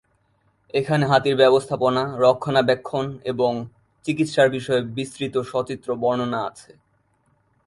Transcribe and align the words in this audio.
এখানে 0.73 1.03
হাতির 1.05 1.35
ব্যবস্থাপনা, 1.35 2.03
রক্ষণাবেক্ষণ 2.17 3.05
এবং 3.23 3.51
চিকিৎসার 4.05 4.47
বিষয়ে 4.49 4.81
বিস্তৃত 4.97 5.35
সচিত্র 5.51 5.89
বর্ণনা 5.95 6.39
আছে। 6.45 6.71